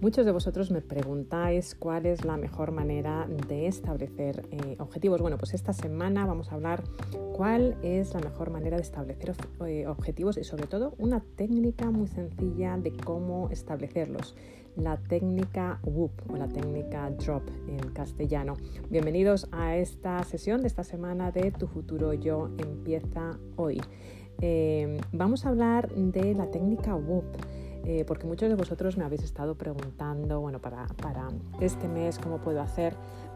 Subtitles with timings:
[0.00, 5.20] Muchos de vosotros me preguntáis cuál es la mejor manera de establecer eh, objetivos.
[5.20, 6.82] Bueno, pues esta semana vamos a hablar
[7.34, 9.34] cuál es la mejor manera de establecer
[9.66, 14.36] eh, objetivos y sobre todo una técnica muy sencilla de cómo establecerlos.
[14.74, 18.56] La técnica WOOP o la técnica DROP en castellano.
[18.88, 23.82] Bienvenidos a esta sesión de esta semana de Tu futuro yo empieza hoy.
[24.40, 27.36] Eh, vamos a hablar de la técnica WOOP.
[27.84, 30.86] Eh, porque muchos de vosotros me habéis estado preguntando, bueno, para,
[31.60, 32.94] este mes, cómo puedo hacer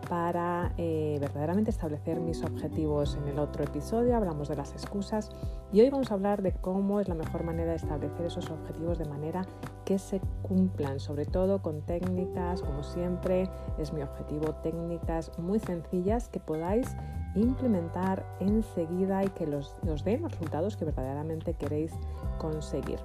[0.09, 3.17] para eh, verdaderamente establecer mis objetivos.
[3.17, 5.31] En el otro episodio hablamos de las excusas
[5.73, 8.99] y hoy vamos a hablar de cómo es la mejor manera de establecer esos objetivos
[8.99, 9.47] de manera
[9.85, 16.29] que se cumplan, sobre todo con técnicas, como siempre, es mi objetivo, técnicas muy sencillas
[16.29, 16.95] que podáis
[17.35, 21.93] implementar enseguida y que los, os den los resultados que verdaderamente queréis
[22.39, 23.01] conseguir.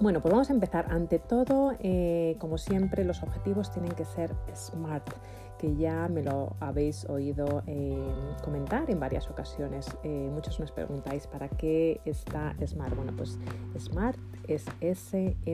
[0.00, 0.86] Bueno, pues vamos a empezar.
[0.92, 5.10] Ante todo, eh, como siempre, los objetivos tienen que ser SMART,
[5.58, 7.98] que ya me lo habéis oído eh,
[8.44, 9.88] comentar en varias ocasiones.
[10.04, 12.94] Eh, muchos nos preguntáis para qué está SMART.
[12.94, 13.40] Bueno, pues
[13.76, 15.48] SMART es S-M-A-R-I-T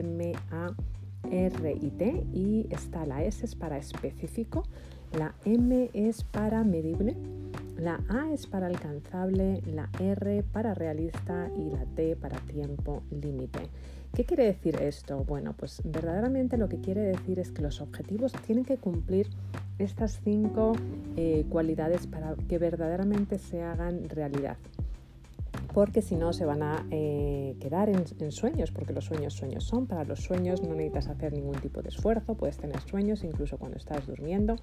[2.31, 4.61] y está la S es para específico,
[5.17, 7.17] la M es para medible,
[7.77, 13.59] la A es para alcanzable, la R para realista y la T para tiempo límite.
[14.13, 15.25] ¿Qué quiere decir esto?
[15.25, 19.27] Bueno, pues verdaderamente lo que quiere decir es que los objetivos tienen que cumplir
[19.77, 20.71] estas cinco
[21.17, 24.57] eh, cualidades para que verdaderamente se hagan realidad.
[25.75, 29.65] Porque si no se van a eh, quedar en, en, sueños, porque los sueños sueños
[29.65, 29.87] son.
[29.87, 33.75] Para los sueños no necesitas hacer ningún tipo de esfuerzo, puedes tener sueños incluso cuando
[33.75, 34.55] estás durmiendo,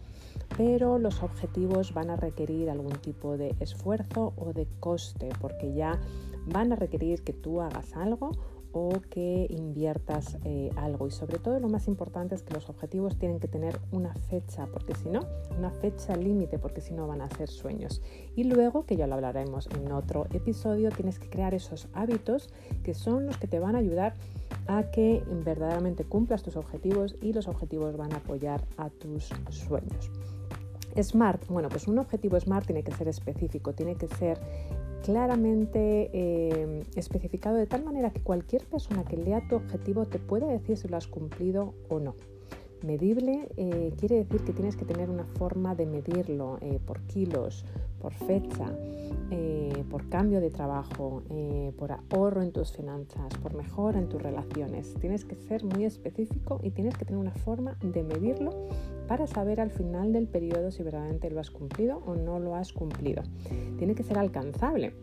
[0.57, 6.01] pero los objetivos van a requerir algún tipo de esfuerzo o de coste, porque ya
[6.47, 8.31] van a requerir que tú hagas algo
[8.73, 11.07] o que inviertas eh, algo.
[11.07, 14.67] Y sobre todo lo más importante es que los objetivos tienen que tener una fecha,
[14.67, 15.21] porque si no,
[15.59, 18.03] una fecha límite, porque si no van a ser sueños.
[18.35, 22.49] Y luego, que ya lo hablaremos en otro episodio, tienes que crear esos hábitos
[22.83, 24.15] que son los que te van a ayudar
[24.67, 30.11] a que verdaderamente cumplas tus objetivos y los objetivos van a apoyar a tus sueños.
[31.01, 34.39] Smart, bueno, pues un objetivo Smart tiene que ser específico, tiene que ser
[35.03, 40.47] claramente eh, especificado de tal manera que cualquier persona que lea tu objetivo te pueda
[40.47, 42.15] decir si lo has cumplido o no.
[42.85, 47.65] Medible eh, quiere decir que tienes que tener una forma de medirlo eh, por kilos,
[48.01, 48.67] por fecha,
[49.91, 51.23] por cambio de trabajo,
[51.79, 54.95] por ahorro en tus finanzas, por mejora en tus relaciones.
[55.01, 58.51] Tienes que ser muy específico y tienes que tener una forma de medirlo
[59.07, 62.73] para saber al final del periodo si verdaderamente lo has cumplido o no lo has
[62.73, 63.23] cumplido.
[63.79, 64.95] Tiene que ser alcanzable.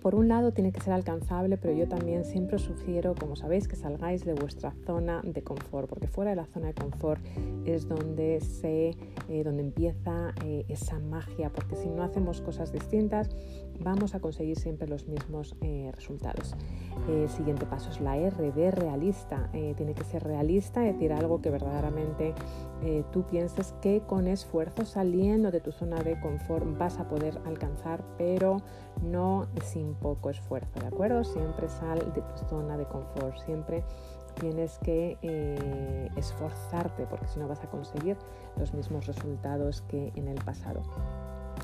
[0.00, 3.66] Por un lado tiene que ser alcanzable, pero yo también siempre os sugiero, como sabéis,
[3.66, 7.20] que salgáis de vuestra zona de confort, porque fuera de la zona de confort
[7.64, 8.96] es donde se,
[9.28, 13.28] eh, donde empieza eh, esa magia, porque si no hacemos cosas distintas,
[13.80, 16.54] vamos a conseguir siempre los mismos eh, resultados.
[17.08, 19.50] El siguiente paso es la R de realista.
[19.52, 22.34] tiene que ser realista, es decir, algo que verdaderamente
[23.12, 28.04] tú pienses que con esfuerzo saliendo de tu zona de confort vas a poder alcanzar,
[28.18, 28.58] pero
[29.02, 31.24] no sin poco esfuerzo, ¿de acuerdo?
[31.24, 33.84] Siempre sal de tu zona de confort, siempre
[34.40, 38.16] tienes que eh, esforzarte porque si no vas a conseguir
[38.56, 40.82] los mismos resultados que en el pasado.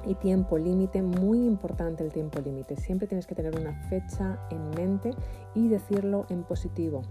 [0.06, 2.76] Y tiempo límite, muy importante el tiempo límite.
[2.76, 5.14] Siempre tienes que tener una fecha en mente
[5.54, 7.02] y decirlo en positivo.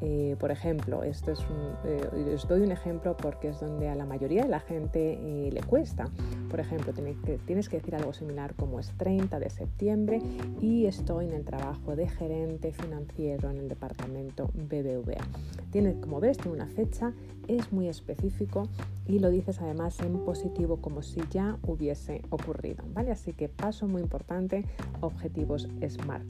[0.00, 1.40] Eh, por ejemplo, esto es
[1.84, 5.50] eh, os doy un ejemplo porque es donde a la mayoría de la gente eh,
[5.52, 6.08] le cuesta.
[6.48, 10.22] Por ejemplo, tienes que, tienes que decir algo similar como es 30 de septiembre
[10.60, 15.24] y estoy en el trabajo de gerente financiero en el departamento BBVA.
[15.70, 17.12] Tienes, como ves, tiene una fecha,
[17.46, 18.68] es muy específico
[19.06, 22.84] y lo dices además en positivo como si ya hubiese ocurrido.
[22.94, 23.10] ¿vale?
[23.12, 24.64] Así que paso muy importante,
[25.00, 26.24] objetivos SMART.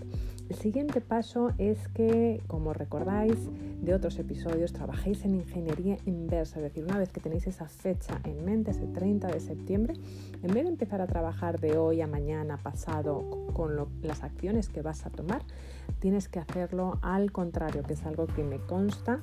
[0.51, 3.39] El siguiente paso es que, como recordáis
[3.81, 8.21] de otros episodios, trabajéis en ingeniería inversa, es decir, una vez que tenéis esa fecha
[8.25, 9.95] en mente, ese 30 de septiembre,
[10.43, 14.83] en vez de empezar a trabajar de hoy a mañana, pasado, con las acciones que
[14.83, 15.43] vas a tomar,
[16.01, 19.21] tienes que hacerlo al contrario, que es algo que me consta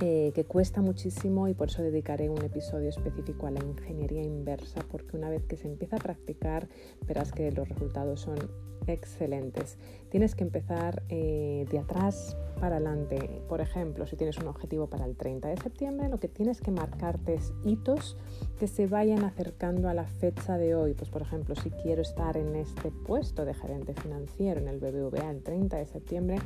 [0.00, 4.84] eh, que cuesta muchísimo y por eso dedicaré un episodio específico a la ingeniería inversa,
[4.90, 6.68] porque una vez que se empieza a practicar
[7.06, 8.38] verás que los resultados son
[8.86, 9.76] excelentes.
[10.08, 13.42] Tienes que empezar eh, de atrás para adelante.
[13.48, 16.70] Por ejemplo, si tienes un objetivo para el 30 de septiembre, lo que tienes que
[16.70, 18.16] marcarte es hitos
[18.58, 20.94] que se vayan acercando a la fecha de hoy.
[20.94, 25.30] Pues por ejemplo, si quiero estar en este puesto de gerente financiero en el BBVA
[25.30, 26.38] el 30 de septiembre,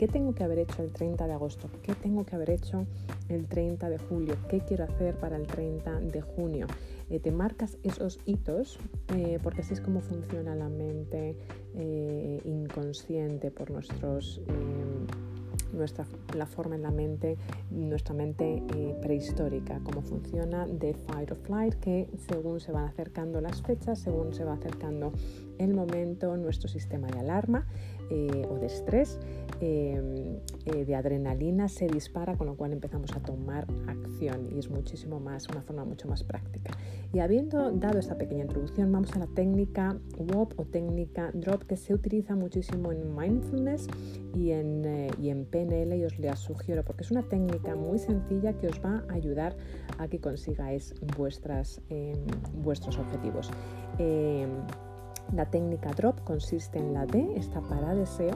[0.00, 1.68] ¿qué tengo que haber hecho el 30 de agosto?
[1.82, 2.86] ¿Qué tengo que haber hecho
[3.28, 6.66] el 30 de julio, qué quiero hacer para el 30 de junio.
[7.10, 8.78] Eh, te marcas esos hitos
[9.14, 11.36] eh, porque así es como funciona la mente
[11.74, 14.40] eh, inconsciente por nuestros
[15.72, 16.04] nuestra,
[16.34, 17.36] la forma en la mente,
[17.70, 23.40] nuestra mente eh, prehistórica, cómo funciona de fight or flight, que según se van acercando
[23.40, 25.12] las fechas, según se va acercando
[25.60, 27.66] el momento, nuestro sistema de alarma
[28.10, 29.18] eh, o de estrés,
[29.60, 35.20] eh, de adrenalina se dispara, con lo cual empezamos a tomar acción y es muchísimo
[35.20, 36.72] más, una forma mucho más práctica.
[37.12, 41.76] Y habiendo dado esta pequeña introducción, vamos a la técnica WOP o técnica DROP que
[41.76, 43.88] se utiliza muchísimo en mindfulness
[44.34, 48.68] y en, en PNL y os la sugiero porque es una técnica muy sencilla que
[48.68, 49.56] os va a ayudar
[49.98, 50.94] a que consigáis
[51.90, 52.14] em,
[52.62, 53.50] vuestros objetivos.
[55.32, 58.34] La técnica DROP consiste en la D está para deseo,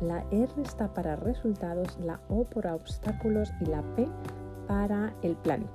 [0.00, 4.06] la R está para resultados, la O por obstáculos y la P
[4.68, 5.66] para el plan.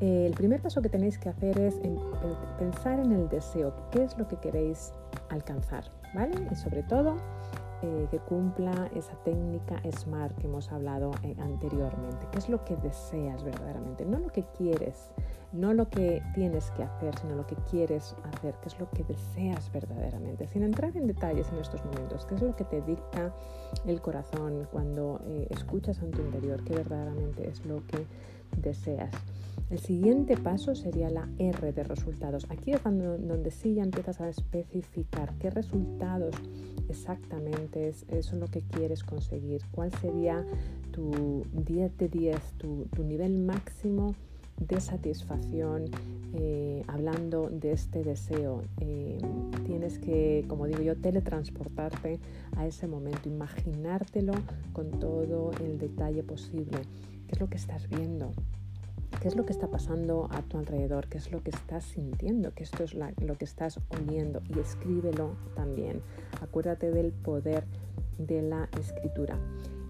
[0.00, 1.76] el primer paso que tenéis que hacer es
[2.58, 4.92] pensar en el deseo, qué es lo que queréis
[5.30, 5.84] alcanzar,
[6.14, 6.34] ¿vale?
[6.50, 7.16] Y sobre todo
[7.84, 12.26] eh, que cumpla esa técnica SMART que hemos hablado eh, anteriormente.
[12.32, 14.06] ¿Qué es lo que deseas verdaderamente?
[14.06, 15.10] No lo que quieres,
[15.52, 19.04] no lo que tienes que hacer, sino lo que quieres hacer, qué es lo que
[19.04, 20.46] deseas verdaderamente.
[20.46, 23.34] Sin entrar en detalles en estos momentos, qué es lo que te dicta
[23.84, 28.06] el corazón cuando eh, escuchas a tu interior, qué verdaderamente es lo que
[28.56, 29.10] deseas.
[29.70, 32.46] El siguiente paso sería la R de resultados.
[32.50, 36.34] Aquí es donde, sí ya empiezas a especificar qué resultados
[36.88, 40.44] exactamente es, eso lo que quieres conseguir, cuál sería
[40.92, 44.14] tu 10 de 10, tu, nivel máximo
[44.60, 45.86] de satisfacción
[46.34, 48.62] eh, hablando de este deseo.
[48.80, 49.18] Eh,
[49.66, 52.20] tienes que, como digo yo, teletransportarte
[52.56, 54.34] a ese momento, imaginártelo
[54.72, 56.78] con todo el detalle posible.
[57.26, 58.32] ¿Qué es lo que estás viendo?
[59.20, 62.52] qué es lo que está pasando a tu alrededor, qué es lo que estás sintiendo,
[62.54, 66.02] qué esto es lo que estás oliendo y escríbelo también.
[66.42, 67.64] Acuérdate del poder
[68.18, 69.38] de la escritura.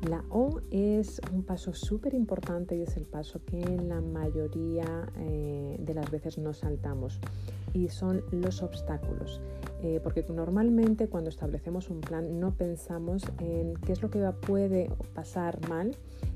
[0.09, 5.79] La O es un paso súper importante y es el paso que la mayoría eh,
[5.81, 7.19] de las veces no saltamos
[7.73, 9.41] y son los obstáculos.
[9.87, 14.91] Eh, porque normalmente cuando establecemos un plan no pensamos en qué es lo que puede
[15.15, 15.95] pasar mal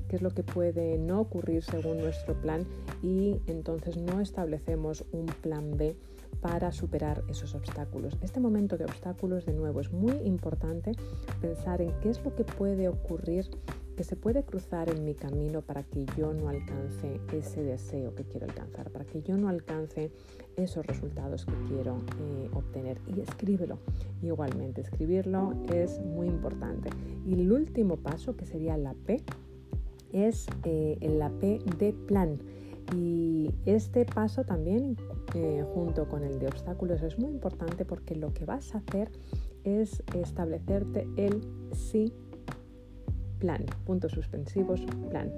[0.09, 2.65] qué es lo que puede no ocurrir según nuestro plan
[3.01, 5.95] y entonces no establecemos un plan B
[6.41, 8.17] para superar esos obstáculos.
[8.21, 10.93] Este momento de obstáculos, de nuevo, es muy importante
[11.41, 13.49] pensar en qué es lo que puede ocurrir,
[13.99, 18.23] que se puede cruzar en mi camino para que yo no alcance ese deseo que
[18.23, 20.09] quiero alcanzar, para que yo no alcance
[20.55, 23.01] esos resultados que quiero eh, obtener.
[23.13, 23.77] Y escríbelo.
[24.21, 26.91] Igualmente, escribirlo es muy importante.
[27.27, 29.21] Y el último paso, que sería la P,
[30.13, 32.39] es eh, la P de plan.
[32.95, 34.95] Y este paso también,
[35.35, 39.11] eh, junto con el de obstáculos, es muy importante porque lo que vas a hacer
[39.65, 41.41] es establecerte el
[41.73, 42.13] sí
[43.39, 45.31] plan, puntos suspensivos, plan.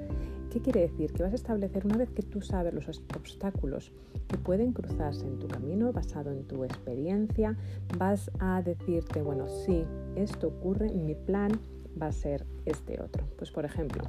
[0.51, 1.13] ¿Qué quiere decir?
[1.13, 3.93] Que vas a establecer, una vez que tú sabes los obstáculos
[4.27, 7.55] que pueden cruzarse en tu camino, basado en tu experiencia,
[7.97, 9.85] vas a decirte, bueno, sí,
[10.17, 11.51] esto ocurre, mi plan
[11.99, 13.23] va a ser este otro.
[13.37, 14.03] Pues por ejemplo,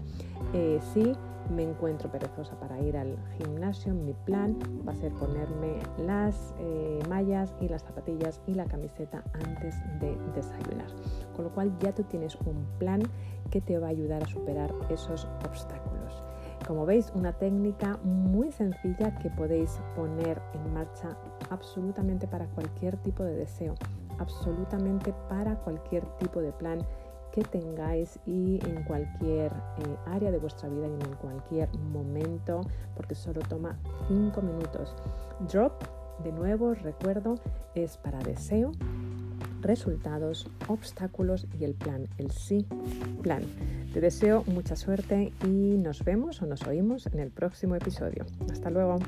[0.52, 1.12] eh, si
[1.50, 7.00] me encuentro perezosa para ir al gimnasio, mi plan va a ser ponerme las eh,
[7.08, 10.88] mallas y las zapatillas y la camiseta antes de desayunar.
[11.34, 13.02] Con lo cual ya tú tienes un plan
[13.50, 16.22] que te va a ayudar a superar esos obstáculos.
[16.66, 21.16] Como veis, una técnica muy sencilla que podéis poner en marcha
[21.50, 23.74] absolutamente para cualquier tipo de deseo,
[24.18, 26.78] absolutamente para cualquier tipo de plan
[27.32, 32.60] que tengáis y en cualquier eh, área de vuestra vida y en cualquier momento,
[32.94, 34.94] porque solo toma 5 minutos.
[35.50, 35.82] Drop,
[36.22, 37.36] de nuevo, recuerdo,
[37.74, 38.72] es para deseo,
[39.62, 42.66] resultados, obstáculos y el plan, el sí
[43.22, 43.42] plan.
[43.92, 48.24] Te deseo mucha suerte y nos vemos o nos oímos en el próximo episodio.
[48.50, 48.98] Hasta luego.